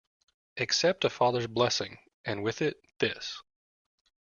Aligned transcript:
Accept 0.57 1.05
a 1.05 1.11
father's 1.11 1.45
blessing, 1.45 1.99
and 2.25 2.41
with 2.41 2.63
it, 2.63 2.81
this. 2.97 3.39